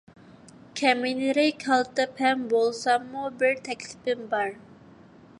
[0.79, 4.57] كەمىنىلىرى كالتە پەم بولساممۇ بىر تەكلىپىم بار.